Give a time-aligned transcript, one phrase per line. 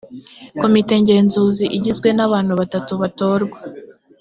[0.61, 3.57] komite ngenzuzi igizwe n’abantu batatu batorwa